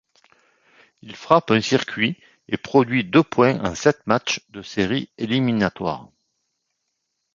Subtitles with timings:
[1.03, 2.17] Il frappe un circuit
[2.47, 6.09] et produit deux points en sept matchs de séries éliminatoires.